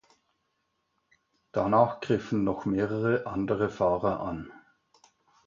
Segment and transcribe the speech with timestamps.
[1.51, 4.51] Danach griffen noch mehrere andere Fahrer an.